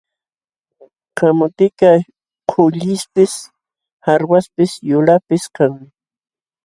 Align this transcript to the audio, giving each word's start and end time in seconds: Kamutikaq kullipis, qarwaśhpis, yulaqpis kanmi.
Kamutikaq 1.17 1.99
kullipis, 2.49 3.33
qarwaśhpis, 4.03 4.71
yulaqpis 4.89 5.43
kanmi. 5.55 5.87